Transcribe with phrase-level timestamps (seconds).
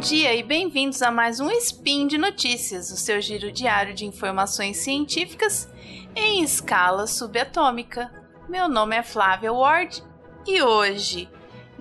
[0.00, 4.78] dia e bem-vindos a mais um Spin de Notícias, o seu giro diário de informações
[4.78, 5.68] científicas
[6.16, 8.10] em escala subatômica.
[8.48, 10.02] Meu nome é Flávia Ward
[10.46, 11.28] e hoje,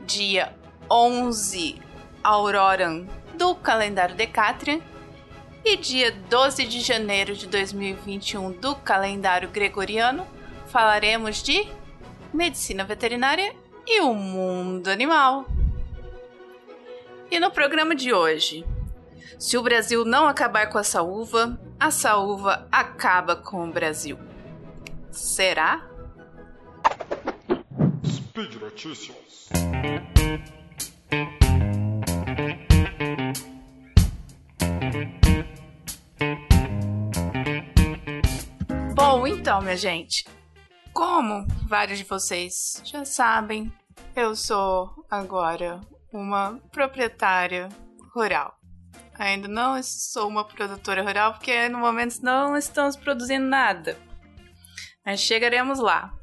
[0.05, 0.53] dia
[0.91, 1.81] 11
[2.21, 4.81] Auroran do calendário Decatrian
[5.63, 10.27] e dia 12 de janeiro de 2021 do calendário Gregoriano,
[10.67, 11.65] falaremos de
[12.33, 13.55] medicina veterinária
[13.87, 15.45] e o mundo animal.
[17.31, 18.65] E no programa de hoje,
[19.37, 24.17] se o Brasil não acabar com a saúva, a saúva acaba com o Brasil.
[25.11, 25.87] Será?
[28.03, 29.49] Speed Notícias.
[38.95, 40.25] Bom, então, minha gente,
[40.91, 43.71] como vários de vocês já sabem,
[44.15, 45.79] eu sou agora
[46.11, 47.69] uma proprietária
[48.13, 48.57] rural.
[49.17, 53.97] Ainda não sou uma produtora rural porque no momento não estamos produzindo nada.
[55.05, 56.13] Mas chegaremos lá.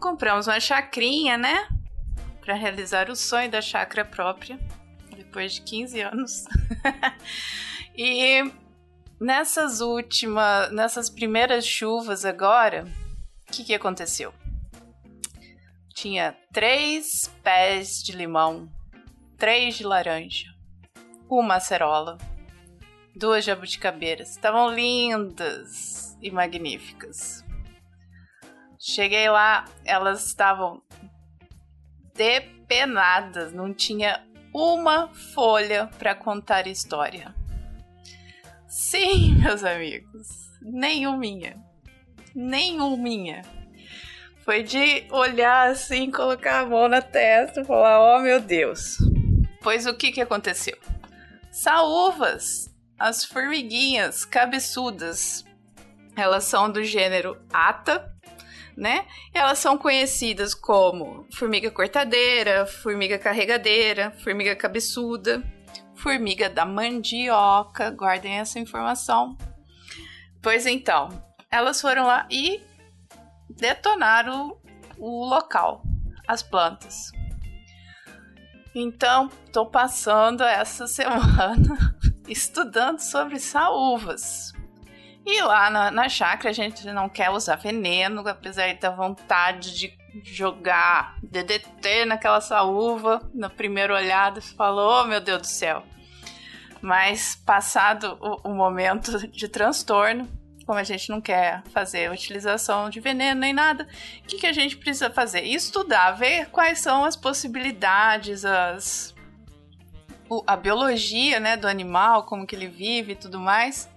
[0.00, 1.68] Compramos uma chacrinha, né?
[2.40, 4.58] Para realizar o sonho da chácara própria,
[5.14, 6.44] depois de 15 anos.
[7.94, 8.50] e
[9.20, 12.86] nessas últimas, nessas primeiras chuvas agora,
[13.46, 14.32] o que, que aconteceu?
[15.94, 18.70] Tinha três pés de limão
[19.38, 20.52] três de laranja,
[21.30, 22.18] uma acerola,
[23.14, 24.30] duas jabuticabeiras.
[24.30, 27.44] Estavam lindas e magníficas.
[28.78, 30.82] Cheguei lá, elas estavam
[32.14, 37.34] depenadas, não tinha uma folha para contar história.
[38.66, 40.26] Sim, meus amigos,
[40.60, 41.56] nenhuminha.
[42.34, 43.42] Nenhuminha.
[44.44, 48.96] Foi de olhar assim, colocar a mão na testa e falar: Oh meu Deus,
[49.60, 50.76] Pois o que, que aconteceu?
[51.50, 55.44] Saúvas, as formiguinhas cabeçudas,
[56.16, 58.12] elas são do gênero Ata,
[58.76, 59.06] né?
[59.34, 65.42] Elas são conhecidas como formiga cortadeira, formiga carregadeira, formiga cabeçuda,
[65.96, 67.90] formiga da mandioca.
[67.90, 69.36] Guardem essa informação.
[70.40, 71.08] Pois então,
[71.50, 72.62] elas foram lá e
[73.50, 74.56] detonaram
[74.96, 75.82] o local,
[76.26, 77.10] as plantas.
[78.80, 81.96] Então, estou passando essa semana
[82.28, 84.52] estudando sobre saúvas.
[85.26, 89.98] E lá na, na chácara a gente não quer usar veneno, apesar da vontade de
[90.22, 93.28] jogar DDT naquela saúva.
[93.34, 95.82] Na primeira olhada, falou, oh, meu Deus do céu.
[96.80, 100.28] Mas passado o, o momento de transtorno,
[100.68, 103.88] como a gente não quer fazer utilização de veneno nem nada,
[104.22, 105.40] o que, que a gente precisa fazer?
[105.40, 109.14] Estudar, ver quais são as possibilidades, as
[110.46, 113.88] a biologia né, do animal, como que ele vive e tudo mais.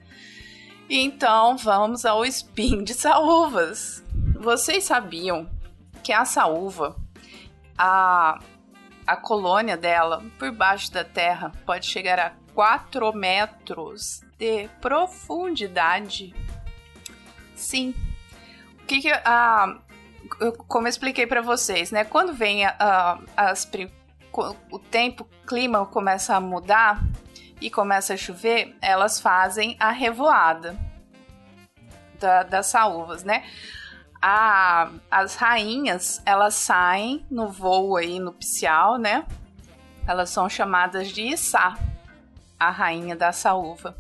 [0.90, 4.02] Então vamos ao spin de saúvas.
[4.40, 5.50] Vocês sabiam
[6.02, 6.96] que a saúva,
[7.78, 8.40] a,
[9.06, 16.34] a colônia dela por baixo da terra pode chegar a 4 metros de profundidade?
[17.62, 17.94] Sim.
[18.82, 19.12] O que, que
[20.68, 22.04] como eu expliquei para vocês, né?
[22.04, 23.70] Quando vem a, as
[24.72, 27.04] o tempo, o clima começa a mudar
[27.60, 30.78] e começa a chover, elas fazem a revoada
[32.20, 33.44] da, das saúvas, né?
[34.22, 39.26] A, as rainhas, elas saem no voo aí nupcial, né?
[40.08, 41.78] Elas são chamadas de Issá,
[42.60, 43.98] a rainha da saúva.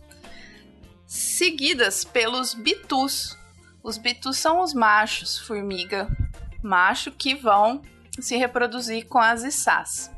[1.05, 3.37] Seguidas pelos bitus,
[3.83, 6.07] os bitus são os machos formiga
[6.63, 7.81] macho que vão
[8.19, 10.11] se reproduzir com as içás.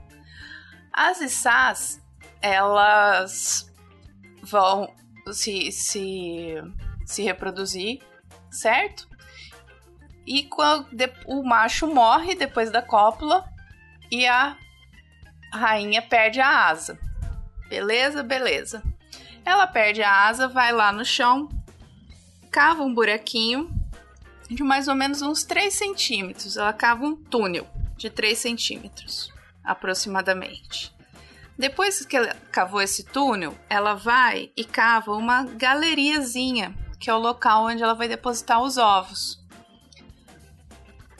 [0.91, 2.01] As içás,
[2.41, 3.71] elas
[4.41, 4.93] vão
[5.31, 6.55] se, se,
[7.05, 8.01] se reproduzir,
[8.51, 9.07] certo?
[10.25, 10.87] E quando
[11.25, 13.45] o macho morre depois da cópula
[14.11, 14.57] e a
[15.53, 16.97] rainha perde a asa.
[17.69, 18.21] Beleza?
[18.23, 18.83] Beleza.
[19.45, 21.49] Ela perde a asa, vai lá no chão,
[22.53, 23.67] cava um buraquinho
[24.47, 26.55] de mais ou menos uns 3 centímetros.
[26.55, 27.67] Ela cava um túnel
[27.97, 29.33] de 3 centímetros,
[29.63, 30.93] aproximadamente.
[31.57, 37.17] Depois que ela cavou esse túnel, ela vai e cava uma galeriazinha, que é o
[37.19, 39.43] local onde ela vai depositar os ovos.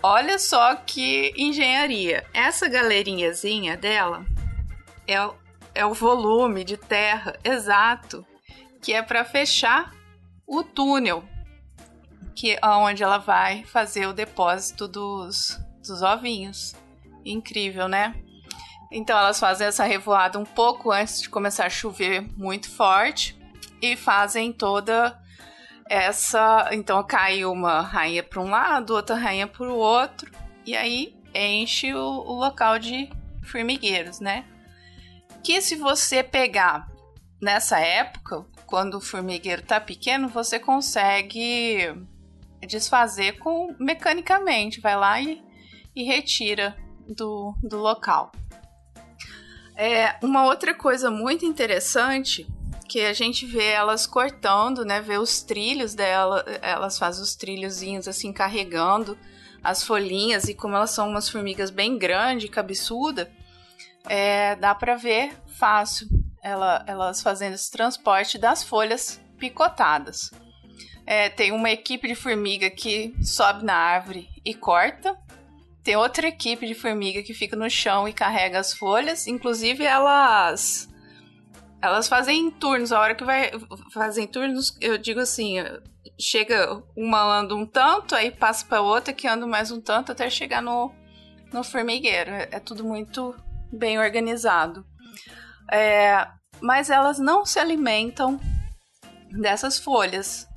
[0.04, 2.28] Olha só que engenharia.
[2.32, 4.24] Essa galerinhazinha dela
[5.08, 5.16] é,
[5.74, 8.24] é o volume de terra exato
[8.82, 10.03] que é para fechar
[10.58, 11.24] o túnel
[12.36, 16.76] que onde ela vai fazer o depósito dos, dos ovinhos.
[17.26, 18.16] Incrível, né?
[18.92, 23.38] Então elas fazem essa revoada um pouco antes de começar a chover muito forte
[23.82, 25.20] e fazem toda
[25.90, 26.70] essa.
[26.72, 30.32] Então cai uma rainha para um lado, outra rainha para o outro,
[30.66, 33.10] e aí enche o, o local de
[33.44, 34.46] formigueiros, né?
[35.44, 36.88] Que se você pegar
[37.42, 41.94] nessa época, quando o formigueiro tá pequeno, você consegue
[42.68, 45.44] desfazer com mecanicamente, vai lá e,
[45.96, 46.76] e retira
[47.08, 48.32] do, do local.
[49.76, 52.48] É, uma outra coisa muito interessante
[52.88, 55.02] que a gente vê elas cortando, né?
[55.02, 59.18] Vê os trilhos dela, elas fazem os trilhozinhos assim carregando
[59.64, 63.32] as folhinhas e como elas são umas formigas bem grandes, cabeçuda,
[64.08, 66.08] é, dá para ver fácil
[66.44, 70.30] ela, elas fazendo esse transporte das folhas picotadas.
[71.06, 75.18] É, tem uma equipe de formiga que sobe na árvore e corta,
[75.84, 79.28] tem outra equipe de formiga que fica no chão e carrega as folhas.
[79.28, 80.90] Inclusive, elas.
[81.82, 82.94] Elas fazem turnos.
[82.94, 83.52] A hora que vai.
[83.92, 85.58] Fazem turnos, eu digo assim:
[86.18, 90.30] chega uma anda um tanto, aí passa para outra que anda mais um tanto até
[90.30, 90.90] chegar no,
[91.52, 92.32] no formigueiro.
[92.32, 93.36] É, é tudo muito
[93.70, 94.86] bem organizado.
[95.72, 96.28] É,
[96.62, 98.40] mas elas não se alimentam
[99.32, 100.48] dessas folhas.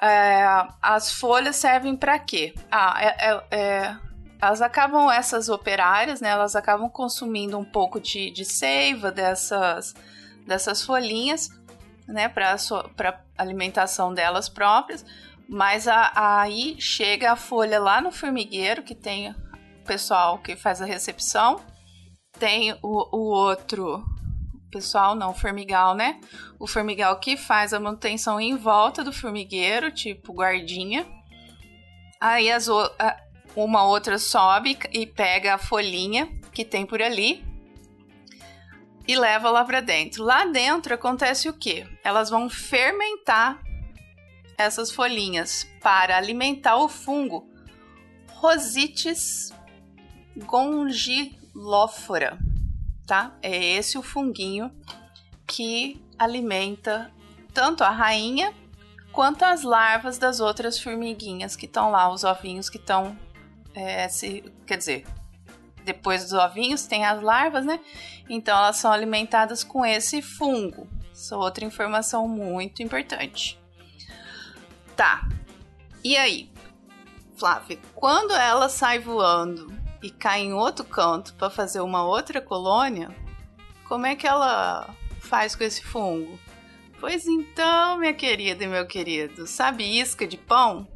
[0.00, 0.44] É,
[0.80, 2.54] as folhas servem para quê?
[2.70, 3.96] Ah, é, é, é
[4.42, 9.94] elas acabam, essas operárias, né, elas acabam consumindo um pouco de, de seiva dessas,
[10.44, 11.48] dessas folhinhas,
[12.08, 15.06] né, para alimentação delas próprias,
[15.48, 19.34] mas a, aí chega a folha lá no formigueiro, que tem o
[19.86, 21.60] pessoal que faz a recepção,
[22.42, 24.04] tem o, o outro
[24.68, 26.18] pessoal, não, o formigal, né?
[26.58, 31.06] O formigal que faz a manutenção em volta do formigueiro, tipo guardinha.
[32.20, 32.66] Aí as,
[33.54, 37.44] uma outra sobe e pega a folhinha que tem por ali
[39.06, 40.24] e leva lá para dentro.
[40.24, 41.86] Lá dentro acontece o quê?
[42.02, 43.62] Elas vão fermentar
[44.58, 47.48] essas folhinhas para alimentar o fungo
[48.32, 49.54] Rosites
[51.54, 52.38] gongilófora,
[53.06, 53.36] tá?
[53.42, 54.70] É esse o funguinho
[55.46, 57.10] que alimenta
[57.52, 58.54] tanto a rainha
[59.12, 63.16] quanto as larvas das outras formiguinhas que estão lá, os ovinhos que estão
[63.74, 65.06] é, se, quer dizer,
[65.84, 67.80] depois dos ovinhos tem as larvas, né?
[68.28, 70.88] Então elas são alimentadas com esse fungo.
[71.30, 73.58] É outra informação muito importante.
[74.96, 75.28] Tá.
[76.02, 76.50] E aí,
[77.36, 83.14] Flávia, quando ela sai voando e cai em outro canto para fazer uma outra colônia,
[83.88, 86.38] como é que ela faz com esse fungo?
[86.98, 90.86] Pois então, minha querida e meu querido, sabe isca de pão?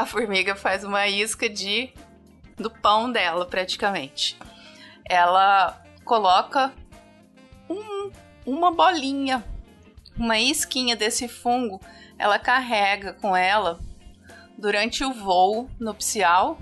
[0.00, 1.92] a formiga faz uma isca de
[2.56, 4.38] do pão dela, praticamente.
[5.04, 6.72] Ela coloca
[7.68, 8.10] um,
[8.46, 9.44] uma bolinha,
[10.16, 11.82] uma isquinha desse fungo,
[12.18, 13.78] ela carrega com ela
[14.56, 16.58] durante o voo nupcial.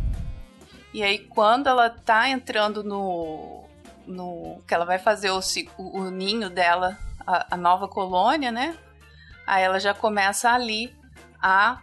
[0.93, 3.64] E aí, quando ela tá entrando no.
[4.06, 5.40] no que ela vai fazer o,
[5.76, 8.76] o, o ninho dela, a, a nova colônia, né?
[9.46, 10.94] Aí ela já começa ali
[11.43, 11.82] a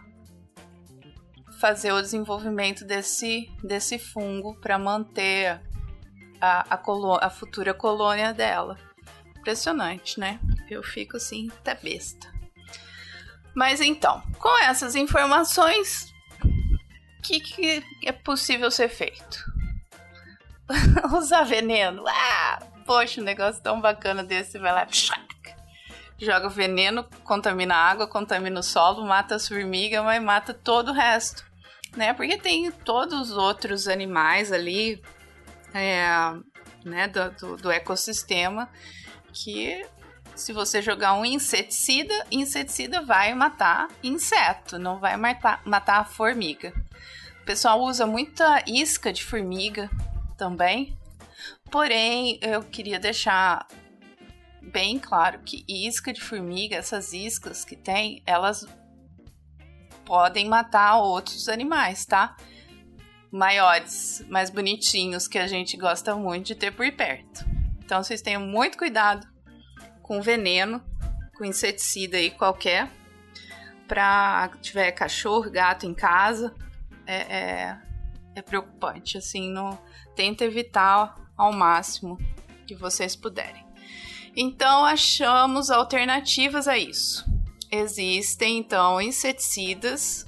[1.60, 5.60] fazer o desenvolvimento desse, desse fungo para manter
[6.40, 8.76] a, a, a futura colônia dela.
[9.38, 10.40] Impressionante, né?
[10.68, 12.32] Eu fico assim, até besta.
[13.54, 16.12] Mas então, com essas informações,
[17.26, 19.44] que, que é possível ser feito?
[21.16, 22.04] Usar veneno?
[22.06, 24.86] Ah, poxa, um negócio tão bacana desse, vai lá,
[26.18, 30.94] joga veneno, contamina a água, contamina o solo, mata as formigas, mas mata todo o
[30.94, 31.46] resto
[31.96, 32.12] né?
[32.12, 35.02] Porque tem todos os outros animais ali,
[35.74, 36.06] é,
[36.84, 38.68] né, do, do, do ecossistema
[39.32, 39.84] que
[40.34, 46.72] se você jogar um inseticida, inseticida vai matar inseto, não vai matar, matar a formiga.
[47.46, 49.88] Pessoal usa muita isca de formiga
[50.36, 50.98] também.
[51.70, 53.68] Porém, eu queria deixar
[54.60, 58.66] bem claro que isca de formiga, essas iscas que tem, elas
[60.04, 62.36] podem matar outros animais, tá?
[63.30, 67.44] Maiores, mais bonitinhos, que a gente gosta muito de ter por perto.
[67.78, 69.24] Então vocês tenham muito cuidado
[70.02, 70.82] com veneno,
[71.38, 72.90] com inseticida aí qualquer.
[73.86, 76.52] Pra tiver cachorro, gato em casa,
[77.06, 77.78] é, é,
[78.34, 79.18] é preocupante.
[79.18, 79.78] Assim, não,
[80.14, 82.18] tenta evitar ao máximo
[82.66, 83.64] que vocês puderem.
[84.36, 87.24] Então achamos alternativas a isso
[87.70, 90.26] existem então inseticidas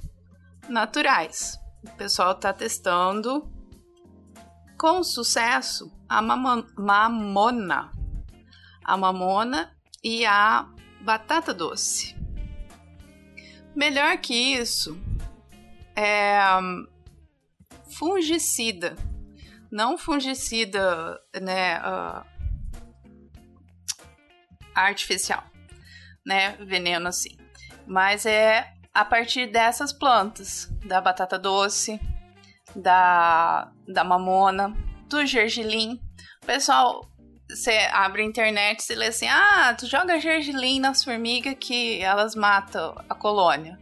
[0.67, 1.59] naturais.
[1.83, 3.49] O pessoal está testando
[4.77, 7.91] com sucesso a mamona,
[8.83, 10.67] a mamona e a
[11.01, 12.15] batata doce.
[13.75, 14.99] Melhor que isso
[15.99, 16.39] é
[17.91, 18.95] fungicida,
[19.69, 22.25] não fungicida, né, uh,
[24.73, 25.43] artificial,
[26.25, 27.37] né, veneno assim,
[27.85, 31.99] mas é a partir dessas plantas, da batata doce,
[32.73, 34.73] da, da mamona,
[35.09, 35.99] do gergelim.
[36.45, 37.05] Pessoal,
[37.49, 42.35] você abre a internet e lê assim: ah, tu joga gergelim nas formigas que elas
[42.35, 43.77] matam a colônia.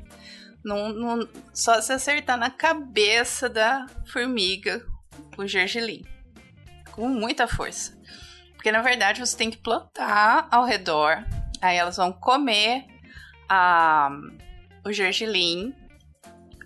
[0.67, 4.85] Não, não, só se acertar na cabeça da formiga
[5.37, 6.05] o gergelim.
[6.91, 7.97] Com muita força.
[8.53, 11.23] Porque na verdade você tem que plantar ao redor.
[11.61, 12.85] Aí elas vão comer
[13.47, 14.09] a,
[14.85, 15.73] o gergelim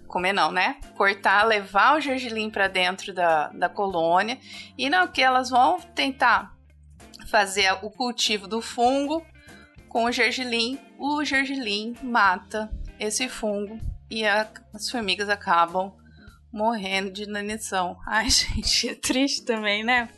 [0.08, 0.78] comer não, né?
[0.98, 4.38] Cortar, levar o gergelim para dentro da, da colônia
[4.78, 6.54] e não que elas vão tentar
[7.28, 9.26] fazer o cultivo do fungo
[9.88, 13.80] com o gergelim, o gergelim mata esse fungo
[14.12, 15.92] e a, as formigas acabam
[16.52, 17.98] morrendo de inanição.
[18.06, 20.10] Ai, gente, é triste também, né?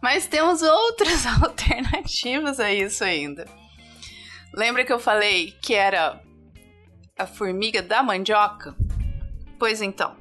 [0.00, 3.46] Mas temos outras alternativas a isso ainda.
[4.52, 6.22] Lembra que eu falei que era
[7.18, 8.76] a formiga da mandioca?
[9.58, 10.16] Pois então,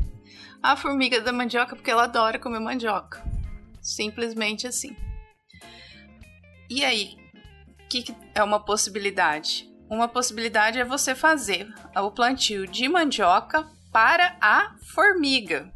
[0.61, 3.23] a formiga da mandioca porque ela adora comer mandioca.
[3.81, 4.95] Simplesmente assim.
[6.69, 7.17] E aí,
[7.93, 9.69] que, que é uma possibilidade?
[9.93, 15.71] Uma possibilidade é você fazer o plantio de mandioca para a formiga.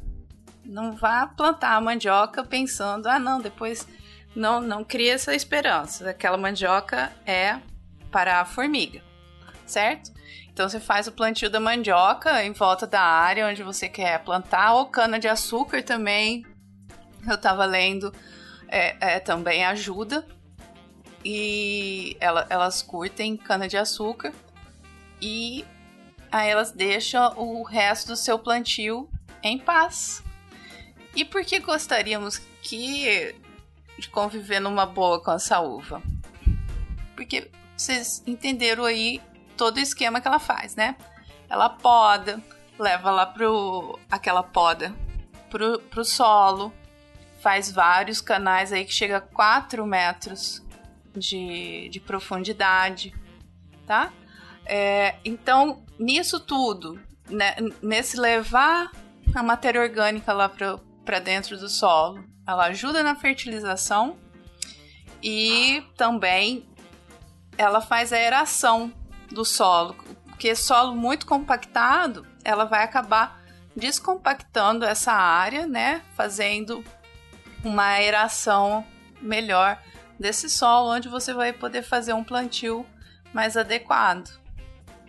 [0.66, 3.88] Não vá plantar a mandioca pensando, ah, não, depois
[4.36, 6.10] não, não cria essa esperança.
[6.10, 7.60] Aquela mandioca é
[8.12, 9.04] para a formiga,
[9.68, 10.12] certo?
[10.52, 14.74] Então você faz o plantio da mandioca em volta da área onde você quer plantar,
[14.74, 16.44] ou cana de açúcar também.
[17.28, 18.12] Eu estava lendo,
[18.68, 20.26] é, é, também ajuda.
[21.30, 24.32] E ela, elas curtem cana de açúcar
[25.22, 25.66] e
[26.32, 29.10] aí elas deixam o resto do seu plantio
[29.44, 30.24] em paz.
[31.14, 33.36] E por que gostaríamos que
[34.00, 36.02] de conviver numa boa com essa uva?
[37.14, 39.22] Porque vocês entenderam aí
[39.58, 40.96] todo o esquema que ela faz, né?
[41.50, 42.42] Ela poda,
[42.80, 44.96] leva lá pro aquela poda
[45.50, 46.72] pro, pro solo,
[47.42, 50.66] faz vários canais aí que chega a 4 metros
[51.18, 53.14] de, de profundidade,
[53.86, 54.12] tá?
[54.66, 58.92] É, então, nisso tudo, né, nesse levar
[59.34, 64.18] a matéria orgânica lá para dentro do solo, ela ajuda na fertilização
[65.22, 66.68] e também
[67.58, 68.94] ela faz a aeração
[69.32, 69.96] do solo,
[70.26, 73.42] porque solo muito compactado, ela vai acabar
[73.76, 76.84] descompactando essa área, né, fazendo
[77.64, 78.86] uma aeração
[79.22, 79.82] melhor
[80.20, 82.86] desse solo, onde você vai poder fazer um plantio
[83.34, 84.30] mais adequado.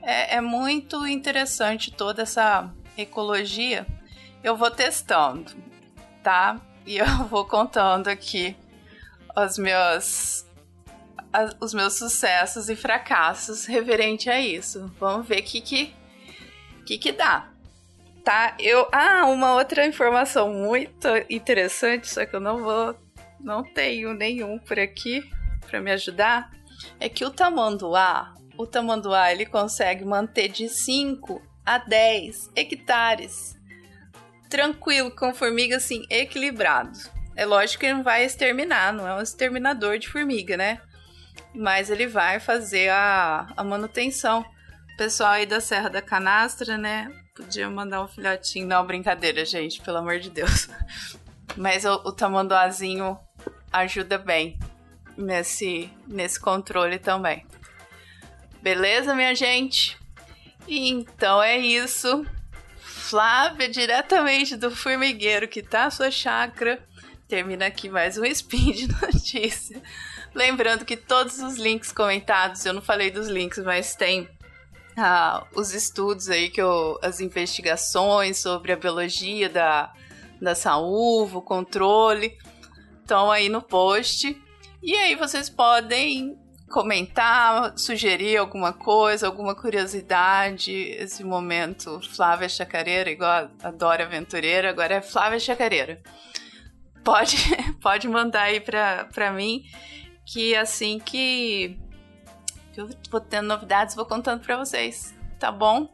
[0.03, 3.87] É, é muito interessante toda essa ecologia.
[4.43, 5.53] Eu vou testando,
[6.23, 6.61] tá?
[6.87, 8.57] E eu vou contando aqui
[9.37, 10.47] os meus
[11.33, 14.91] a, os meus sucessos e fracassos referente a isso.
[14.99, 15.95] Vamos ver o que que,
[16.87, 17.49] que que dá.
[18.25, 18.55] Tá?
[18.59, 22.95] Eu, ah, uma outra informação muito interessante, só que eu não vou,
[23.41, 25.23] não tenho nenhum por aqui
[25.67, 26.51] para me ajudar,
[26.99, 33.57] é que o tamanduá, o tamanduá, ele consegue manter de 5 a 10 hectares
[34.49, 36.99] tranquilo, com formiga assim, equilibrado.
[37.37, 40.81] É lógico que ele não vai exterminar, não é um exterminador de formiga, né?
[41.55, 44.45] mas ele vai fazer a, a manutenção.
[44.97, 47.11] Pessoal aí da Serra da Canastra, né?
[47.35, 48.67] Podia mandar um filhotinho.
[48.67, 50.69] Não, brincadeira, gente, pelo amor de Deus.
[51.57, 53.19] Mas o, o tamanduazinho
[53.73, 54.59] ajuda bem
[55.17, 57.45] nesse, nesse controle também.
[58.63, 59.97] Beleza, minha gente?
[60.67, 62.27] Então é isso.
[62.79, 66.83] Flávia, diretamente do formigueiro que tá a sua chácara,
[67.27, 69.83] termina aqui mais um spin de notícia.
[70.35, 74.29] Lembrando que todos os links comentados, eu não falei dos links, mas tem
[74.97, 79.93] ah, os estudos aí, que eu, as investigações sobre a biologia da,
[80.41, 82.37] da saúva, o controle,
[83.09, 84.39] estão aí no post.
[84.83, 86.39] E aí vocês podem
[86.71, 90.71] comentar, sugerir alguma coisa, alguma curiosidade.
[90.73, 96.03] Esse momento, Flávia Chacareira, igual a Dora Aventureira, agora é Flávia Chacareira.
[97.03, 97.37] Pode,
[97.81, 99.63] pode mandar aí para mim
[100.27, 101.79] que assim que,
[102.77, 105.91] eu vou tendo novidades, vou contando para vocês, tá bom?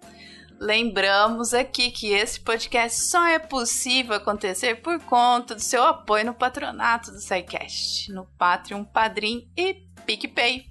[0.61, 6.35] Lembramos aqui que esse podcast só é possível acontecer por conta do seu apoio no
[6.35, 9.75] patronato do SciCast, no Patreon, Padrim e
[10.07, 10.67] PicPay.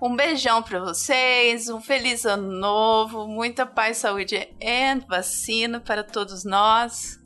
[0.00, 6.44] Um beijão para vocês, um feliz ano novo, muita paz, saúde e vacina para todos
[6.44, 7.18] nós.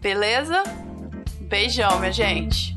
[0.00, 0.64] Beleza?
[1.48, 2.76] Beijão, minha gente.